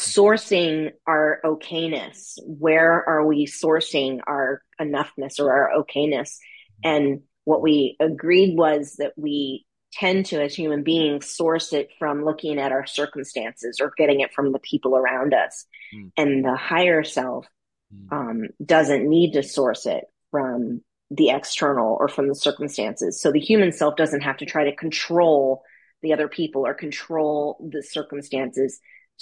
sourcing 0.00 0.92
our 1.06 1.40
okayness. 1.44 2.38
Where 2.46 3.06
are 3.06 3.26
we 3.26 3.44
sourcing 3.44 4.20
our 4.26 4.62
enoughness 4.80 5.38
or 5.38 5.52
our 5.52 5.82
okayness? 5.82 6.36
And 6.82 7.24
what 7.48 7.62
we 7.62 7.96
agreed 7.98 8.58
was 8.58 8.96
that 8.98 9.14
we 9.16 9.64
tend 9.94 10.26
to, 10.26 10.42
as 10.42 10.54
human 10.54 10.82
beings, 10.82 11.30
source 11.30 11.72
it 11.72 11.88
from 11.98 12.22
looking 12.22 12.58
at 12.58 12.72
our 12.72 12.84
circumstances 12.84 13.80
or 13.80 13.90
getting 13.96 14.20
it 14.20 14.34
from 14.34 14.52
the 14.52 14.58
people 14.58 14.94
around 14.94 15.32
us. 15.32 15.64
Mm. 15.96 16.12
And 16.18 16.44
the 16.44 16.56
higher 16.56 17.02
self 17.02 17.46
mm. 17.90 18.12
um, 18.12 18.48
doesn't 18.62 19.08
need 19.08 19.32
to 19.32 19.42
source 19.42 19.86
it 19.86 20.04
from 20.30 20.82
the 21.10 21.30
external 21.30 21.96
or 21.98 22.08
from 22.08 22.28
the 22.28 22.34
circumstances. 22.34 23.18
So 23.18 23.32
the 23.32 23.40
human 23.40 23.72
self 23.72 23.96
doesn't 23.96 24.20
have 24.20 24.36
to 24.36 24.44
try 24.44 24.64
to 24.64 24.76
control 24.76 25.62
the 26.02 26.12
other 26.12 26.28
people 26.28 26.66
or 26.66 26.74
control 26.74 27.66
the 27.72 27.82
circumstances 27.82 28.78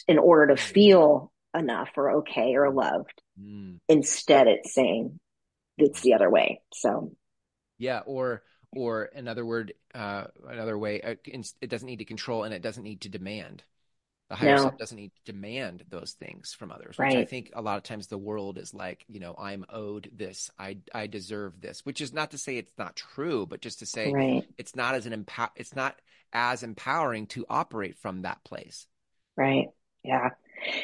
in 0.08 0.18
order 0.18 0.52
to 0.52 0.60
feel 0.60 1.32
enough 1.56 1.90
or 1.96 2.10
okay 2.16 2.56
or 2.56 2.72
loved. 2.72 3.22
Mm. 3.40 3.78
Instead, 3.88 4.48
it's 4.48 4.74
saying 4.74 5.20
it's 5.78 6.00
the 6.00 6.14
other 6.14 6.28
way. 6.28 6.60
So, 6.74 7.12
yeah, 7.78 8.00
or 8.06 8.42
or 8.72 9.10
another 9.14 9.44
word, 9.44 9.74
uh, 9.94 10.24
another 10.46 10.76
way, 10.76 11.00
uh, 11.00 11.14
it 11.24 11.70
doesn't 11.70 11.86
need 11.86 12.00
to 12.00 12.04
control 12.04 12.44
and 12.44 12.52
it 12.52 12.62
doesn't 12.62 12.82
need 12.82 13.02
to 13.02 13.08
demand. 13.08 13.62
The 14.28 14.34
higher 14.34 14.56
no. 14.56 14.62
self 14.62 14.78
doesn't 14.78 14.96
need 14.96 15.12
to 15.14 15.32
demand 15.32 15.84
those 15.88 16.12
things 16.12 16.52
from 16.52 16.72
others, 16.72 16.98
which 16.98 17.14
right. 17.14 17.18
I 17.18 17.24
think 17.24 17.52
a 17.54 17.62
lot 17.62 17.76
of 17.76 17.84
times 17.84 18.08
the 18.08 18.18
world 18.18 18.58
is 18.58 18.74
like, 18.74 19.04
you 19.08 19.20
know, 19.20 19.36
I'm 19.38 19.64
owed 19.68 20.10
this, 20.12 20.50
I 20.58 20.78
I 20.92 21.06
deserve 21.06 21.60
this, 21.60 21.86
which 21.86 22.00
is 22.00 22.12
not 22.12 22.32
to 22.32 22.38
say 22.38 22.56
it's 22.56 22.72
not 22.76 22.96
true, 22.96 23.46
but 23.46 23.60
just 23.60 23.78
to 23.78 23.86
say 23.86 24.12
right. 24.12 24.44
it's 24.58 24.74
not 24.74 24.96
as 24.96 25.06
an 25.06 25.12
empower, 25.12 25.50
it's 25.54 25.76
not 25.76 25.96
as 26.32 26.64
empowering 26.64 27.28
to 27.28 27.46
operate 27.48 27.96
from 27.98 28.22
that 28.22 28.42
place. 28.42 28.88
Right. 29.36 29.68
Yeah. 30.02 30.30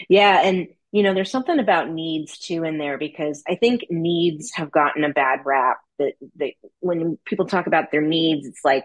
Yeah, 0.08 0.42
and 0.42 0.68
you 0.92 1.02
know, 1.02 1.14
there's 1.14 1.30
something 1.30 1.58
about 1.58 1.90
needs 1.90 2.38
too 2.38 2.64
in 2.64 2.78
there 2.78 2.98
because 2.98 3.42
I 3.48 3.56
think 3.56 3.86
needs 3.90 4.52
have 4.54 4.70
gotten 4.70 5.04
a 5.04 5.08
bad 5.08 5.40
rap 5.44 5.78
that 6.02 6.28
that 6.36 6.52
when 6.80 7.18
people 7.24 7.46
talk 7.46 7.66
about 7.66 7.90
their 7.90 8.02
needs, 8.02 8.46
it's 8.46 8.64
like 8.64 8.84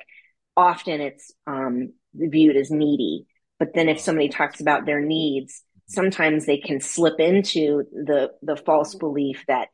often 0.55 1.01
it's 1.01 1.33
um, 1.45 1.93
viewed 2.13 2.55
as 2.55 2.71
needy 2.71 3.27
but 3.59 3.73
then 3.73 3.89
if 3.89 3.99
somebody 3.99 4.29
talks 4.29 4.61
about 4.61 4.85
their 4.85 5.01
needs, 5.01 5.63
sometimes 5.87 6.45
they 6.45 6.57
can 6.57 6.79
slip 6.79 7.19
into 7.19 7.83
the 7.91 8.31
the 8.41 8.55
false 8.55 8.95
belief 8.95 9.43
that 9.47 9.69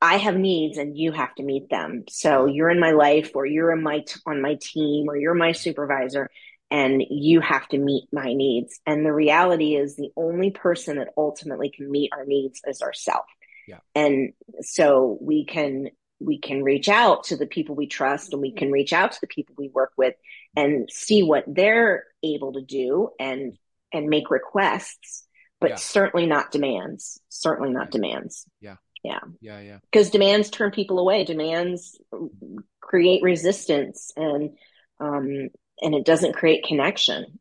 I 0.00 0.16
have 0.16 0.36
needs 0.36 0.78
and 0.78 0.98
you 0.98 1.12
have 1.12 1.34
to 1.36 1.44
meet 1.44 1.70
them. 1.70 2.04
So 2.08 2.46
you're 2.46 2.70
in 2.70 2.80
my 2.80 2.90
life 2.90 3.30
or 3.34 3.46
you're 3.46 3.72
in 3.72 3.82
my 3.82 4.00
t- 4.00 4.20
on 4.26 4.42
my 4.42 4.58
team 4.60 5.08
or 5.08 5.16
you're 5.16 5.34
my 5.34 5.52
supervisor 5.52 6.28
and 6.70 7.02
you 7.08 7.40
have 7.40 7.68
to 7.68 7.78
meet 7.78 8.08
my 8.12 8.32
needs. 8.32 8.80
And 8.84 9.06
the 9.06 9.12
reality 9.12 9.76
is 9.76 9.94
the 9.94 10.10
only 10.16 10.50
person 10.50 10.96
that 10.96 11.08
ultimately 11.16 11.70
can 11.70 11.90
meet 11.90 12.10
our 12.12 12.24
needs 12.26 12.60
is 12.66 12.82
ourselves. 12.82 13.28
Yeah. 13.68 13.78
And 13.94 14.32
so 14.60 15.18
we 15.20 15.46
can 15.46 15.90
we 16.24 16.38
can 16.38 16.62
reach 16.62 16.88
out 16.88 17.24
to 17.24 17.36
the 17.36 17.46
people 17.46 17.74
we 17.74 17.86
trust 17.86 18.32
and 18.32 18.40
we 18.40 18.52
can 18.52 18.70
reach 18.70 18.92
out 18.92 19.12
to 19.12 19.18
the 19.20 19.26
people 19.26 19.54
we 19.58 19.68
work 19.68 19.92
with 19.96 20.14
and 20.56 20.88
see 20.90 21.22
what 21.22 21.44
they're 21.46 22.04
able 22.22 22.52
to 22.52 22.62
do 22.62 23.10
and 23.18 23.56
and 23.92 24.08
make 24.08 24.30
requests 24.30 25.26
but 25.60 25.70
yeah. 25.70 25.76
certainly 25.76 26.26
not 26.26 26.50
demands 26.50 27.20
certainly 27.28 27.72
not 27.72 27.90
demands. 27.90 28.46
Yeah. 28.60 28.76
Yeah. 29.02 29.20
Yeah 29.40 29.60
yeah. 29.60 29.78
Because 29.90 30.10
demands 30.10 30.50
turn 30.50 30.70
people 30.70 30.98
away. 30.98 31.24
Demands 31.24 31.98
create 32.80 33.22
resistance 33.22 34.12
and 34.16 34.50
um 35.00 35.48
and 35.80 35.94
it 35.94 36.04
doesn't 36.04 36.34
create 36.34 36.64
connection. 36.64 37.38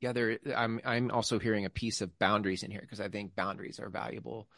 Yeah 0.00 0.12
there 0.12 0.38
i'm 0.56 0.80
i'm 0.84 1.10
also 1.10 1.38
hearing 1.38 1.64
a 1.64 1.70
piece 1.70 2.00
of 2.00 2.18
boundaries 2.18 2.62
in 2.62 2.70
here 2.70 2.80
because 2.80 3.00
i 3.00 3.08
think 3.08 3.34
boundaries 3.34 3.80
are 3.80 3.88
valuable. 3.88 4.48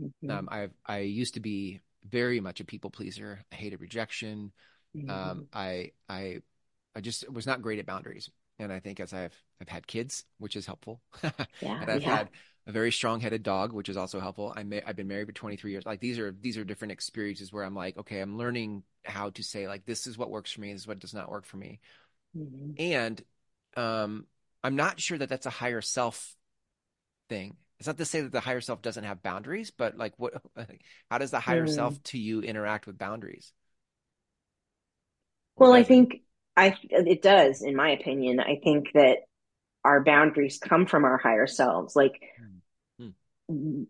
Mm-hmm. 0.00 0.30
um 0.30 0.48
i 0.50 0.68
i 0.86 0.98
used 0.98 1.34
to 1.34 1.40
be 1.40 1.80
very 2.08 2.40
much 2.40 2.60
a 2.60 2.64
people 2.64 2.90
pleaser. 2.90 3.44
I 3.52 3.54
hated 3.54 3.80
rejection. 3.80 4.52
Mm-hmm. 4.96 5.10
Um, 5.10 5.46
I 5.52 5.92
I 6.08 6.42
I 6.94 7.00
just 7.00 7.30
was 7.30 7.46
not 7.46 7.62
great 7.62 7.78
at 7.78 7.86
boundaries. 7.86 8.30
And 8.58 8.72
I 8.72 8.80
think 8.80 9.00
as 9.00 9.12
I've 9.12 9.34
I've 9.60 9.68
had 9.68 9.86
kids, 9.86 10.24
which 10.38 10.56
is 10.56 10.66
helpful, 10.66 11.00
yeah, 11.22 11.30
and 11.62 11.90
I've 11.90 12.02
yeah. 12.02 12.16
had 12.16 12.30
a 12.66 12.72
very 12.72 12.92
strong-headed 12.92 13.42
dog, 13.42 13.72
which 13.72 13.88
is 13.88 13.96
also 13.96 14.20
helpful. 14.20 14.52
I 14.54 14.64
may, 14.64 14.82
I've 14.86 14.96
been 14.96 15.08
married 15.08 15.26
for 15.26 15.32
23 15.32 15.70
years. 15.70 15.86
Like 15.86 16.00
these 16.00 16.18
are 16.18 16.34
these 16.40 16.58
are 16.58 16.64
different 16.64 16.92
experiences 16.92 17.52
where 17.52 17.64
I'm 17.64 17.74
like, 17.74 17.96
okay, 17.98 18.20
I'm 18.20 18.36
learning 18.36 18.82
how 19.04 19.30
to 19.30 19.42
say 19.42 19.66
like 19.66 19.86
this 19.86 20.06
is 20.06 20.18
what 20.18 20.30
works 20.30 20.52
for 20.52 20.60
me, 20.60 20.72
this 20.72 20.82
is 20.82 20.86
what 20.86 20.98
does 20.98 21.14
not 21.14 21.30
work 21.30 21.46
for 21.46 21.56
me, 21.56 21.80
mm-hmm. 22.36 22.72
and 22.78 23.22
um, 23.76 24.26
I'm 24.62 24.76
not 24.76 25.00
sure 25.00 25.16
that 25.16 25.28
that's 25.28 25.46
a 25.46 25.50
higher 25.50 25.80
self 25.80 26.34
thing 27.28 27.56
it's 27.80 27.86
not 27.86 27.96
to 27.96 28.04
say 28.04 28.20
that 28.20 28.30
the 28.30 28.40
higher 28.40 28.60
self 28.60 28.82
doesn't 28.82 29.04
have 29.04 29.22
boundaries, 29.22 29.70
but 29.70 29.96
like 29.96 30.12
what 30.18 30.34
how 31.10 31.16
does 31.16 31.30
the 31.30 31.40
higher 31.40 31.66
mm. 31.66 31.74
self 31.74 32.00
to 32.04 32.18
you 32.18 32.42
interact 32.42 32.86
with 32.86 32.98
boundaries? 32.98 33.52
well, 35.56 35.72
I 35.72 35.82
think 35.82 36.22
I 36.56 36.76
it 36.82 37.22
does 37.22 37.62
in 37.62 37.74
my 37.74 37.90
opinion. 37.90 38.38
I 38.38 38.60
think 38.62 38.88
that 38.92 39.18
our 39.82 40.04
boundaries 40.04 40.58
come 40.58 40.84
from 40.84 41.04
our 41.04 41.16
higher 41.16 41.46
selves. 41.46 41.96
Like 41.96 42.20
mm. 43.00 43.12
Mm. 43.50 43.86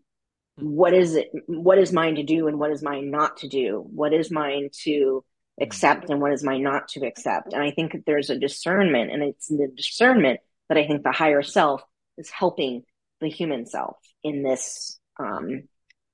what 0.55 0.93
is 0.93 1.15
it 1.15 1.29
what 1.47 1.77
is 1.77 1.91
mine 1.91 2.15
to 2.15 2.23
do 2.23 2.47
and 2.47 2.59
what 2.59 2.71
is 2.71 2.81
mine 2.81 3.11
not 3.11 3.37
to 3.37 3.49
do? 3.49 3.83
What 3.85 4.13
is 4.13 4.31
mine 4.31 4.69
to 4.83 5.25
hmm. 5.57 5.63
accept 5.63 6.09
and 6.09 6.21
what 6.21 6.31
is 6.31 6.45
mine 6.45 6.63
not 6.63 6.87
to 6.89 7.05
accept? 7.05 7.51
And 7.51 7.61
I 7.61 7.71
think 7.71 7.91
that 7.91 8.05
there's 8.05 8.29
a 8.29 8.39
discernment 8.39 9.11
and 9.11 9.21
it's 9.21 9.47
the 9.47 9.69
discernment 9.75 10.39
that 10.69 10.77
I 10.77 10.87
think 10.87 11.03
the 11.03 11.11
higher 11.11 11.43
self 11.43 11.83
is 12.17 12.29
helping 12.29 12.83
the 13.21 13.29
human 13.29 13.65
self 13.65 13.97
in 14.23 14.43
this 14.43 14.99
um, 15.19 15.63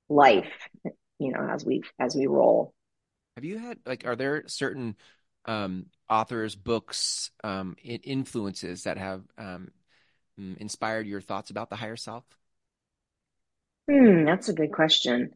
life, 0.09 0.51
you 1.19 1.31
know, 1.31 1.47
as 1.49 1.65
we 1.65 1.81
as 1.99 2.15
we 2.15 2.27
roll. 2.27 2.73
Have 3.35 3.45
you 3.45 3.57
had 3.57 3.79
like 3.85 4.05
are 4.05 4.15
there 4.15 4.43
certain 4.47 4.95
um, 5.45 5.87
authors, 6.09 6.55
books, 6.55 7.31
um, 7.43 7.75
influences 7.83 8.83
that 8.83 8.97
have 8.97 9.23
um, 9.37 9.71
inspired 10.37 11.07
your 11.07 11.21
thoughts 11.21 11.49
about 11.49 11.69
the 11.69 11.75
higher 11.75 11.95
self? 11.95 12.23
Hmm, 13.89 14.25
that's 14.25 14.49
a 14.49 14.53
good 14.53 14.73
question. 14.73 15.31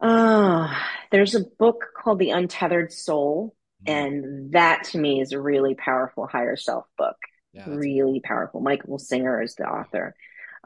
Uh, 0.00 0.68
there's 1.10 1.34
a 1.34 1.44
book 1.58 1.84
called 1.96 2.18
The 2.18 2.30
Untethered 2.30 2.92
Soul, 2.92 3.56
mm. 3.86 3.92
and 3.92 4.52
that 4.52 4.84
to 4.84 4.98
me 4.98 5.20
is 5.20 5.32
a 5.32 5.40
really 5.40 5.74
powerful 5.74 6.26
higher 6.26 6.56
self 6.56 6.84
book. 6.98 7.16
Yeah, 7.52 7.64
really 7.68 8.20
powerful. 8.20 8.60
Michael 8.60 8.98
Singer 8.98 9.40
is 9.40 9.54
the 9.54 9.64
author. 9.64 10.14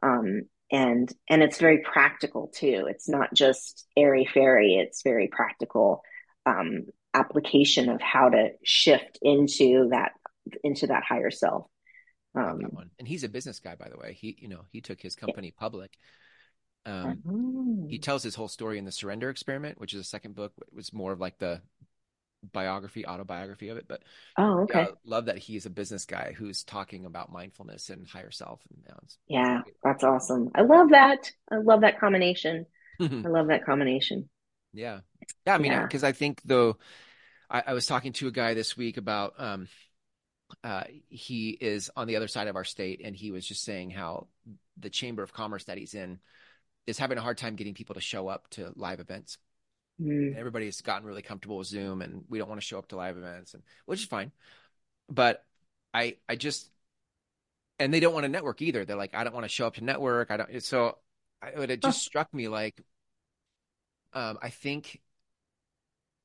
Um, 0.03 0.43
and 0.71 1.11
and 1.29 1.43
it's 1.43 1.59
very 1.59 1.79
practical 1.79 2.49
too. 2.49 2.87
It's 2.89 3.09
not 3.09 3.33
just 3.35 3.87
airy 3.97 4.27
fairy. 4.27 4.75
It's 4.75 5.03
very 5.03 5.29
practical 5.29 6.03
um, 6.45 6.87
application 7.15 7.89
of 7.89 8.01
how 8.01 8.29
to 8.29 8.51
shift 8.63 9.19
into 9.23 9.89
that 9.91 10.13
into 10.63 10.89
that 10.89 11.05
higher 11.05 11.31
self. 11.31 11.67
Um, 12.35 12.61
and 12.99 13.09
he's 13.09 13.25
a 13.25 13.29
business 13.29 13.61
guy, 13.61 13.75
by 13.75 13.89
the 13.89 13.99
way. 13.99 14.13
He 14.13 14.37
you 14.39 14.49
know 14.49 14.61
he 14.71 14.81
took 14.81 15.01
his 15.01 15.15
company 15.15 15.49
yeah. 15.49 15.61
public. 15.61 15.97
Um, 16.87 17.23
oh. 17.29 17.87
He 17.89 17.99
tells 17.99 18.23
his 18.23 18.35
whole 18.35 18.49
story 18.49 18.79
in 18.79 18.85
the 18.85 18.93
Surrender 18.93 19.31
Experiment, 19.31 19.81
which 19.81 19.95
is 19.95 20.01
a 20.01 20.05
second 20.05 20.35
book. 20.35 20.53
It 20.59 20.75
was 20.75 20.93
more 20.93 21.13
of 21.13 21.21
like 21.21 21.39
the 21.39 21.61
biography, 22.53 23.07
autobiography 23.07 23.69
of 23.69 23.77
it. 23.77 23.87
But 23.89 24.03
oh, 24.37 24.61
okay, 24.63 24.89
love 25.05 25.27
that 25.27 25.39
he's 25.39 25.67
a 25.67 25.71
business 25.71 26.05
guy 26.05 26.35
who's 26.37 26.65
talking 26.65 27.05
about 27.05 27.33
mindfulness 27.33 27.91
and 27.91 28.07
higher 28.07 28.31
self. 28.31 28.61
And 28.71 28.79
you 28.83 28.89
know, 28.89 28.99
yeah, 29.29 29.63
that's 29.83 30.05
awesome. 30.05 30.51
I 30.55 30.63
love 30.63 30.91
that. 30.91 31.31
I 31.51 31.57
love 31.57 31.83
that 31.83 32.01
combination. 32.01 32.67
I 33.01 33.05
love 33.05 33.49
that 33.49 33.65
combination. 33.65 34.29
Yeah, 34.73 35.01
yeah. 35.47 35.55
I 35.55 35.59
mean, 35.59 35.81
because 35.83 36.03
yeah. 36.03 36.09
I 36.09 36.13
think 36.13 36.43
though, 36.45 36.77
I, 37.49 37.63
I, 37.69 37.73
was 37.73 37.87
talking 37.87 38.13
to 38.15 38.29
a 38.29 38.33
guy 38.33 38.55
this 38.55 38.77
week 38.77 38.97
about 38.97 39.35
um, 39.39 39.69
uh, 40.63 40.85
he 41.09 41.51
is 41.51 41.91
on 41.97 42.07
the 42.07 42.17
other 42.17 42.29
side 42.29 42.49
of 42.49 42.57
our 42.57 42.65
state, 42.65 43.01
and 43.05 43.15
he 43.15 43.31
was 43.31 43.47
just 43.47 43.65
saying 43.65 43.91
how 43.91 44.29
the 44.79 44.91
Chamber 44.91 45.23
of 45.23 45.33
Commerce 45.33 45.65
that 45.65 45.79
he's 45.79 45.95
in 45.95 46.19
is 46.87 46.99
having 46.99 47.19
a 47.19 47.23
hard 47.23 47.39
time 47.39 47.57
getting 47.57 47.75
people 47.75 47.95
to 47.95 48.01
show 48.01 48.29
up 48.29 48.49
to 48.51 48.73
live 48.75 49.01
events 49.01 49.39
Mm. 50.01 50.37
Everybody's 50.37 50.81
gotten 50.81 51.07
really 51.07 51.23
comfortable 51.23 51.59
with 51.59 51.67
Zoom, 51.67 52.03
and 52.03 52.25
we 52.29 52.39
don't 52.39 52.49
want 52.49 52.61
to 52.61 52.67
show 52.67 52.79
up 52.79 52.89
to 52.89 52.97
live 52.97 53.17
events, 53.17 53.55
and 53.55 53.63
which 53.87 54.01
is 54.01 54.07
fine. 54.07 54.33
But 55.09 55.45
I, 55.93 56.17
I 56.29 56.37
just, 56.37 56.71
and 57.79 57.93
they 57.93 58.01
don't 58.01 58.15
want 58.15 58.25
to 58.25 58.29
network 58.29 58.63
either. 58.63 58.85
They're 58.85 58.97
like, 58.97 59.15
I 59.15 59.25
don't 59.25 59.35
want 59.35 59.45
to 59.45 59.49
show 59.49 59.67
up 59.67 59.75
to 59.75 59.85
network. 59.85 60.31
I 60.31 60.37
don't. 60.37 60.63
So 60.63 60.99
I, 61.43 61.49
it 61.49 61.83
just 61.83 62.03
struck 62.03 62.33
me 62.33 62.49
like, 62.49 62.81
um, 64.13 64.39
I 64.41 64.51
think 64.51 65.01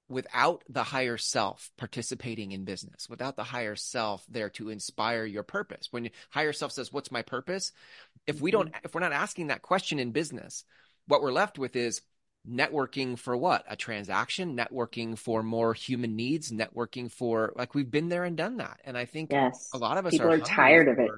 without 0.09 0.63
the 0.69 0.83
higher 0.83 1.17
self 1.17 1.71
participating 1.77 2.51
in 2.51 2.65
business, 2.65 3.09
without 3.09 3.35
the 3.35 3.43
higher 3.43 3.75
self 3.75 4.25
there 4.29 4.49
to 4.51 4.69
inspire 4.69 5.25
your 5.25 5.43
purpose, 5.43 5.87
when 5.91 6.09
higher 6.29 6.53
self 6.53 6.71
says, 6.71 6.93
"What's 6.93 7.11
my 7.11 7.21
purpose?" 7.21 7.71
If 8.27 8.41
we 8.41 8.51
don't, 8.51 8.69
mm-hmm. 8.69 8.85
if 8.85 8.93
we're 8.93 9.01
not 9.01 9.13
asking 9.13 9.47
that 9.47 9.61
question 9.61 9.99
in 9.99 10.11
business, 10.11 10.63
what 11.07 11.21
we're 11.21 11.31
left 11.31 11.57
with 11.57 11.75
is 11.75 12.01
networking 12.49 13.17
for 13.17 13.37
what 13.37 13.63
a 13.69 13.75
transaction 13.75 14.57
networking 14.57 15.17
for 15.17 15.41
more 15.41 15.73
human 15.73 16.15
needs 16.15 16.51
networking 16.51 17.09
for 17.09 17.53
like 17.55 17.73
we've 17.73 17.89
been 17.89 18.09
there 18.09 18.25
and 18.25 18.35
done 18.35 18.57
that 18.57 18.81
and 18.83 18.97
i 18.97 19.05
think 19.05 19.31
yes. 19.31 19.69
a 19.73 19.77
lot 19.77 19.97
of 19.97 20.05
us 20.05 20.11
people 20.11 20.27
are, 20.27 20.35
are 20.35 20.39
tired 20.39 20.89
of 20.89 20.99
it 20.99 21.09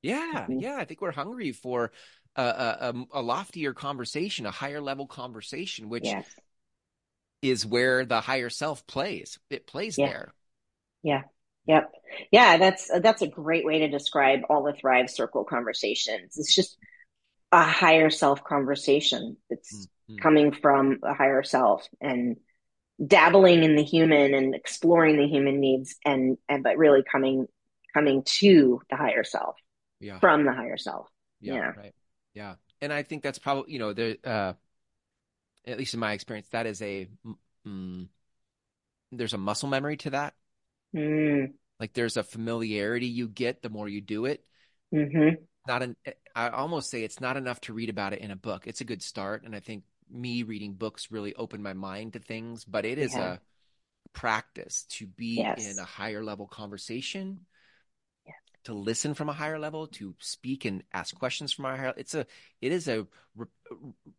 yeah 0.00 0.46
mm-hmm. 0.48 0.60
yeah 0.60 0.76
i 0.76 0.84
think 0.86 1.02
we're 1.02 1.12
hungry 1.12 1.52
for 1.52 1.92
a, 2.36 2.42
a, 2.42 2.94
a, 3.12 3.20
loftier 3.20 3.74
conversation 3.74 4.46
a 4.46 4.50
higher 4.50 4.80
level 4.80 5.06
conversation 5.06 5.90
which 5.90 6.04
yes. 6.04 6.26
is 7.42 7.66
where 7.66 8.06
the 8.06 8.22
higher 8.22 8.48
self 8.48 8.86
plays 8.86 9.38
it 9.50 9.66
plays 9.66 9.98
yeah. 9.98 10.06
there 10.06 10.34
yeah 11.02 11.22
Yep. 11.66 11.92
Yeah, 12.32 12.56
that's 12.56 12.90
that's 13.00 13.22
a 13.22 13.28
great 13.28 13.64
way 13.64 13.80
to 13.80 13.88
describe 13.88 14.40
all 14.50 14.64
the 14.64 14.72
Thrive 14.72 15.08
Circle 15.08 15.44
conversations. 15.44 16.36
It's 16.36 16.54
just 16.54 16.76
a 17.52 17.62
higher 17.62 18.10
self 18.10 18.42
conversation. 18.42 19.36
It's 19.48 19.72
mm-hmm. 19.72 19.84
Coming 20.20 20.52
from 20.52 20.98
a 21.02 21.14
higher 21.14 21.42
self 21.42 21.88
and 22.00 22.36
dabbling 23.04 23.62
in 23.62 23.76
the 23.76 23.82
human 23.82 24.34
and 24.34 24.54
exploring 24.54 25.16
the 25.16 25.26
human 25.26 25.60
needs 25.60 25.96
and 26.04 26.38
and 26.48 26.62
but 26.62 26.76
really 26.76 27.02
coming 27.10 27.46
coming 27.94 28.22
to 28.24 28.80
the 28.90 28.96
higher 28.96 29.24
self 29.24 29.56
yeah. 30.00 30.18
from 30.18 30.44
the 30.44 30.52
higher 30.52 30.76
self. 30.76 31.08
Yeah, 31.40 31.54
yeah. 31.54 31.72
Right. 31.76 31.94
Yeah. 32.34 32.54
And 32.80 32.92
I 32.92 33.02
think 33.02 33.22
that's 33.22 33.38
probably, 33.38 33.72
you 33.72 33.78
know, 33.78 33.92
the 33.92 34.18
uh 34.24 34.52
at 35.66 35.78
least 35.78 35.94
in 35.94 36.00
my 36.00 36.12
experience, 36.12 36.48
that 36.50 36.66
is 36.66 36.82
a 36.82 37.08
mm, 37.66 38.08
there's 39.10 39.34
a 39.34 39.38
muscle 39.38 39.68
memory 39.68 39.96
to 39.98 40.10
that. 40.10 40.34
Mm. 40.94 41.52
Like 41.78 41.92
there's 41.94 42.16
a 42.16 42.22
familiarity 42.22 43.06
you 43.06 43.28
get 43.28 43.62
the 43.62 43.70
more 43.70 43.88
you 43.88 44.00
do 44.00 44.26
it. 44.26 44.44
Mm-hmm. 44.94 45.42
Not 45.66 45.82
an, 45.82 45.96
I 46.34 46.48
almost 46.48 46.90
say 46.90 47.04
it's 47.04 47.20
not 47.20 47.36
enough 47.36 47.60
to 47.62 47.72
read 47.72 47.88
about 47.88 48.12
it 48.12 48.20
in 48.20 48.30
a 48.30 48.36
book. 48.36 48.66
It's 48.66 48.80
a 48.80 48.84
good 48.84 49.02
start, 49.02 49.44
and 49.44 49.54
I 49.54 49.60
think 49.60 49.84
me 50.12 50.42
reading 50.42 50.74
books 50.74 51.10
really 51.10 51.34
opened 51.34 51.62
my 51.62 51.72
mind 51.72 52.12
to 52.12 52.18
things. 52.18 52.64
But 52.64 52.84
it 52.84 52.98
is 52.98 53.14
yeah. 53.14 53.34
a 53.34 53.38
practice 54.12 54.84
to 54.90 55.06
be 55.06 55.36
yes. 55.36 55.70
in 55.70 55.78
a 55.78 55.84
higher 55.84 56.22
level 56.22 56.46
conversation, 56.46 57.40
yes. 58.26 58.36
to 58.64 58.74
listen 58.74 59.14
from 59.14 59.28
a 59.28 59.34
higher 59.34 59.58
level, 59.58 59.86
to 59.88 60.14
speak 60.18 60.64
and 60.64 60.82
ask 60.92 61.14
questions 61.14 61.52
from 61.52 61.66
a 61.66 61.76
higher. 61.76 61.94
It's 61.96 62.14
a 62.14 62.26
it 62.60 62.72
is 62.72 62.88
a 62.88 63.06
re- 63.36 63.46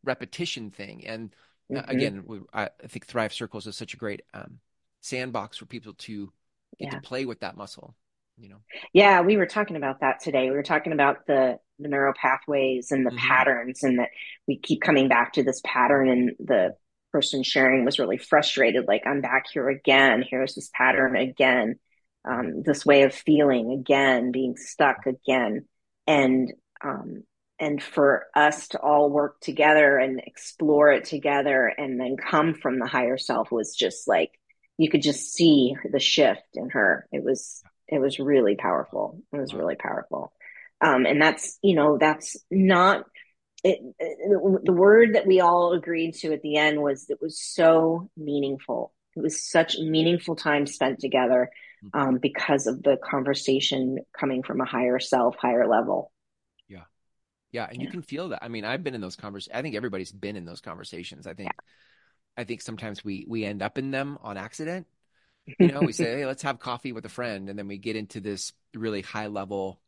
repetition 0.04 0.72
thing, 0.72 1.06
and 1.06 1.36
uh, 1.72 1.82
mm-hmm. 1.82 1.92
again, 1.92 2.46
I, 2.54 2.70
I, 2.84 2.88
think 2.88 3.06
Thrive 3.06 3.34
Circles 3.34 3.68
is 3.68 3.78
such 3.78 3.94
a 3.94 3.98
great 3.98 4.24
um, 4.34 4.60
sandbox 5.02 5.58
for 5.58 5.66
people 5.66 5.94
to 5.94 6.32
get 6.80 6.86
yeah. 6.86 6.90
to 6.92 7.02
play 7.02 7.26
with 7.26 7.42
that 7.42 7.58
muscle 7.58 7.96
you 8.38 8.50
know? 8.50 8.62
Yeah 8.94 9.22
we 9.22 9.38
were 9.38 9.46
talking 9.46 9.76
about 9.76 10.02
that 10.02 10.22
today. 10.22 10.50
We 10.50 10.56
were 10.56 10.64
talking 10.64 10.94
about 10.94 11.26
the 11.28 11.60
the 11.80 11.90
neural 11.90 12.14
pathways 12.14 12.92
and 12.92 13.06
the 13.06 13.10
mm-hmm. 13.10 13.28
patterns 13.28 13.84
and 13.84 14.00
that 14.00 14.10
we 14.48 14.58
keep 14.58 14.82
coming 14.82 15.08
back 15.08 15.34
to 15.34 15.44
this 15.44 15.62
pattern 15.66 16.10
and 16.10 16.32
the 16.40 16.76
person 17.12 17.44
sharing 17.44 17.86
was 17.86 18.00
really 18.00 18.18
frustrated 18.18 18.86
like 18.88 19.04
i'm 19.06 19.22
back 19.22 19.46
here 19.52 19.70
again. 19.70 20.24
Here's 20.28 20.56
this 20.56 20.70
pattern 20.74 21.16
again. 21.16 21.80
Um, 22.26 22.64
this 22.64 22.86
way 22.86 23.04
of 23.04 23.14
feeling 23.14 23.72
again 23.72 24.32
being 24.32 24.56
stuck 24.56 25.06
again. 25.06 25.66
And 26.08 26.54
um, 26.84 27.24
and 27.60 27.82
for 27.82 28.26
us 28.36 28.68
to 28.70 28.80
all 28.80 29.10
work 29.10 29.40
together 29.40 29.98
and 29.98 30.22
explore 30.26 30.92
it 30.92 31.06
together 31.06 31.72
and 31.78 32.00
then 32.00 32.18
come 32.18 32.56
from 32.56 32.80
the 32.80 32.88
higher 32.88 33.18
self 33.18 33.52
was 33.52 33.76
just 33.76 34.08
like 34.08 34.32
you 34.78 34.90
could 34.90 35.02
just 35.02 35.34
see 35.34 35.76
the 35.90 36.00
shift 36.00 36.42
in 36.56 36.70
her. 36.72 37.08
It 37.12 37.24
was 37.24 37.64
it 37.88 38.00
was 38.00 38.20
really 38.20 38.56
powerful. 38.56 39.22
It 39.32 39.38
was 39.38 39.54
really 39.54 39.76
powerful. 39.76 40.34
Um, 40.82 41.06
and 41.06 41.22
that's 41.22 41.58
you 41.62 41.76
know 41.76 41.98
that's 41.98 42.38
not 42.52 43.06
it, 43.64 43.80
it, 44.00 44.66
the 44.66 44.74
word 44.74 45.16
that 45.16 45.26
we 45.26 45.40
all 45.40 45.74
agreed 45.74 46.16
to 46.16 46.34
at 46.34 46.42
the 46.42 46.58
end 46.58 46.82
was 46.82 47.10
it 47.10 47.20
was 47.22 47.40
so 47.40 48.10
meaningful. 48.18 48.94
It 49.16 49.22
was 49.22 49.42
such 49.42 49.78
meaningful 49.78 50.36
time 50.36 50.66
spent 50.66 51.00
together 51.00 51.50
mm-hmm. 51.86 52.00
um, 52.00 52.18
because 52.18 52.68
of 52.68 52.84
the 52.84 52.98
conversation 52.98 54.00
coming 54.18 54.44
from 54.44 54.60
a 54.60 54.66
higher 54.66 55.00
self, 55.00 55.38
higher 55.38 55.68
level. 55.68 56.12
Yeah, 56.68 56.84
yeah, 57.52 57.68
and 57.70 57.78
yeah. 57.78 57.84
you 57.84 57.92
can 57.92 58.02
feel 58.02 58.30
that. 58.30 58.44
I 58.44 58.50
mean, 58.50 58.66
I've 58.66 58.84
been 58.84 58.96
in 58.96 59.02
those 59.02 59.16
conversations. 59.16 59.58
I 59.58 59.62
think 59.62 59.76
everybody's 59.76 60.12
been 60.12 60.36
in 60.36 60.46
those 60.46 60.62
conversations. 60.62 61.26
I 61.26 61.34
think 61.34 61.48
yeah. 61.48 62.42
I 62.42 62.44
think 62.44 62.62
sometimes 62.62 63.06
we 63.06 63.26
we 63.30 63.46
end 63.46 63.62
up 63.62 63.78
in 63.78 63.92
them 63.92 64.18
on 64.22 64.36
accident. 64.36 64.88
You 65.46 65.68
know, 65.68 65.82
we 65.82 65.92
say, 65.94 66.06
"Hey, 66.06 66.26
let's 66.26 66.44
have 66.44 66.60
coffee 66.60 66.92
with 66.92 67.06
a 67.06 67.10
friend," 67.10 67.50
and 67.50 67.58
then 67.58 67.68
we 67.68 67.78
get 67.78 67.96
into 67.96 68.20
this 68.20 68.54
really 68.74 69.02
high 69.02 69.28
level, 69.28 69.82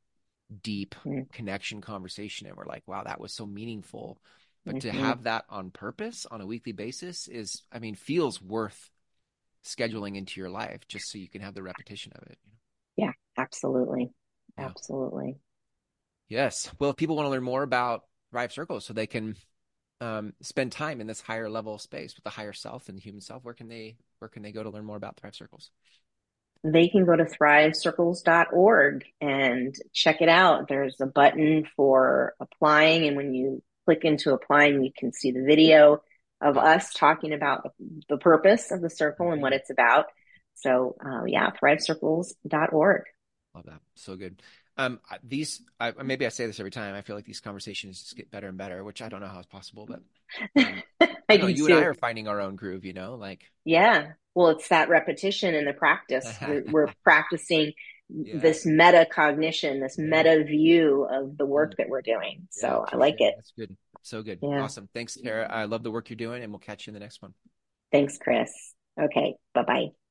deep 0.62 0.96
mm. 1.06 1.32
connection 1.32 1.82
conversation, 1.82 2.48
and 2.48 2.56
we're 2.56 2.66
like, 2.66 2.84
"Wow, 2.88 3.04
that 3.04 3.20
was 3.20 3.34
so 3.34 3.46
meaningful." 3.46 4.20
But 4.66 4.76
mm-hmm. 4.76 4.90
to 4.90 5.04
have 5.04 5.24
that 5.24 5.46
on 5.50 5.70
purpose 5.70 6.26
on 6.30 6.42
a 6.42 6.46
weekly 6.46 6.72
basis 6.72 7.28
is, 7.28 7.62
I 7.72 7.78
mean, 7.78 7.94
feels 7.94 8.42
worth 8.42 8.90
scheduling 9.64 10.16
into 10.16 10.40
your 10.40 10.50
life 10.50 10.88
just 10.88 11.12
so 11.12 11.18
you 11.18 11.30
can 11.30 11.42
have 11.42 11.54
the 11.54 11.64
repetition 11.64 12.14
of 12.16 12.28
it. 12.28 12.38
Yeah, 12.98 13.12
absolutely, 13.38 14.12
yeah. 14.58 14.66
absolutely. 14.66 15.38
Yes. 16.28 16.72
Well, 16.80 16.90
if 16.90 16.96
people 16.96 17.16
want 17.16 17.28
to 17.28 17.30
learn 17.32 17.44
more 17.44 17.62
about 17.62 18.06
Thrive 18.32 18.52
Circles, 18.52 18.86
so 18.86 18.94
they 18.94 19.08
can 19.08 19.36
um, 20.02 20.34
spend 20.42 20.72
time 20.72 21.02
in 21.02 21.08
this 21.08 21.22
higher 21.22 21.50
level 21.50 21.78
space 21.78 22.16
with 22.16 22.24
the 22.24 22.30
higher 22.30 22.54
self 22.54 22.90
and 22.90 22.98
the 22.98 23.02
human 23.02 23.22
self, 23.22 23.44
where 23.44 23.54
can 23.54 23.68
they 23.68 23.98
where 24.20 24.30
can 24.30 24.44
they 24.44 24.52
go 24.52 24.64
to 24.64 24.70
learn 24.70 24.86
more 24.86 24.98
about 24.98 25.18
Thrive 25.18 25.36
Circles? 25.36 25.72
They 26.64 26.88
can 26.88 27.06
go 27.06 27.16
to 27.16 27.26
thrivecircles.org 27.26 29.06
and 29.22 29.76
check 29.94 30.22
it 30.22 30.30
out. 30.30 30.68
There's 30.68 31.00
a 31.00 31.06
button 31.06 31.68
for 31.76 32.34
applying, 32.40 33.08
and 33.08 33.16
when 33.16 33.34
you 33.34 33.62
click 33.86 34.04
into 34.04 34.34
applying, 34.34 34.84
you 34.84 34.92
can 34.98 35.14
see 35.14 35.32
the 35.32 35.44
video 35.44 36.02
of 36.42 36.58
us 36.58 36.92
talking 36.94 37.34
about 37.34 37.72
the 38.10 38.18
purpose 38.18 38.72
of 38.72 38.82
the 38.82 38.90
circle 38.90 39.32
and 39.32 39.42
what 39.42 39.54
it's 39.54 39.70
about. 39.70 40.06
So, 40.56 40.96
uh, 41.06 41.26
yeah, 41.26 41.52
thrivecircles.org. 41.52 43.02
Love 43.54 43.66
that. 43.66 43.82
So 43.96 44.16
good. 44.16 44.42
Um, 44.78 45.00
these 45.24 45.62
I, 45.80 45.94
maybe 46.04 46.26
I 46.26 46.30
say 46.30 46.46
this 46.46 46.60
every 46.60 46.72
time. 46.72 46.96
I 46.96 47.02
feel 47.02 47.16
like 47.16 47.26
these 47.26 47.40
conversations 47.40 48.02
just 48.02 48.16
get 48.18 48.32
better 48.32 48.48
and 48.48 48.58
better, 48.58 48.84
which 48.84 49.02
I 49.02 49.10
don't 49.10 49.22
know 49.22 49.28
how 49.28 49.40
it's 49.40 49.48
possible, 49.48 49.88
but 49.88 50.02
um, 50.62 50.84
I 51.30 51.38
know, 51.38 51.48
you 51.48 51.66
and 51.68 51.76
I 51.76 51.82
are 51.84 51.94
finding 51.94 52.28
our 52.28 52.42
own 52.42 52.56
groove. 52.56 52.84
You 52.86 52.94
know, 52.94 53.16
like 53.16 53.44
yeah. 53.64 54.14
Well, 54.34 54.50
it's 54.50 54.68
that 54.68 54.90
repetition 54.90 55.56
and 55.56 55.66
the 55.66 55.74
practice. 55.74 56.28
we're, 56.48 56.64
we're, 56.70 56.88
practicing 57.04 57.72
yeah. 58.10 58.38
this 58.38 58.66
metacognition, 58.66 59.80
this 59.80 59.96
yeah. 59.98 60.06
meta 60.06 60.44
view 60.44 61.08
of 61.10 61.38
the 61.38 61.46
work 61.46 61.78
that 61.78 61.88
we're 61.88 62.02
doing. 62.02 62.48
So 62.52 62.86
yeah, 62.86 62.96
I 62.96 62.98
like 62.98 63.22
it. 63.22 63.34
That's 63.38 63.54
good. 63.58 63.78
So 64.02 64.24
good. 64.24 64.40
Awesome. 64.44 64.90
Thanks, 64.94 65.16
Tara. 65.16 65.50
I 65.50 65.66
love 65.66 65.84
the 65.84 65.92
work 65.92 66.10
you're 66.10 66.18
doing, 66.18 66.44
and 66.44 66.52
we'll 66.52 66.60
catch 66.60 66.86
you 66.86 66.92
in 66.92 66.96
the 66.96 67.00
next 67.00 67.22
one. 67.22 67.34
Thanks, 67.92 68.18
Chris. 68.18 68.52
Okay. 69.02 69.36
Bye 69.54 69.64
bye. 69.64 69.96